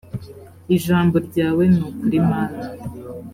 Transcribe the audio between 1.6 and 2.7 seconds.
ni ukuri mana.